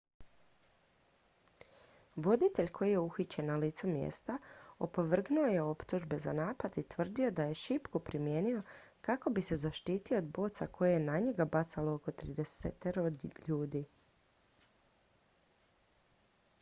voditelj 2.15 2.67
koji 2.77 2.89
je 2.91 2.99
uhićen 3.07 3.45
na 3.49 3.55
licu 3.63 3.87
mjesta 3.89 4.37
opovrgnuo 4.87 5.43
je 5.47 5.61
optužbe 5.73 6.19
za 6.23 6.33
napad 6.39 6.77
i 6.83 6.85
tvrdio 6.93 7.29
da 7.41 7.45
je 7.49 7.53
šipku 7.65 7.99
primijenio 8.09 8.63
kako 9.01 9.29
bi 9.37 9.41
se 9.49 9.55
zaštitio 9.65 10.17
od 10.23 10.33
boca 10.39 10.67
koje 10.79 10.91
je 10.93 11.05
na 11.05 11.19
njega 11.19 11.45
bacalo 11.57 11.93
oko 11.99 12.11
tridesetero 12.23 13.05
ljudi 13.47 13.83